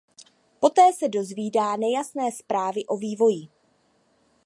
Poté 0.59 0.93
se 0.93 1.07
dozvídá 1.09 1.75
nejasné 1.75 2.31
zprávy 2.31 2.85
o 2.85 2.97
vývoji. 2.97 3.47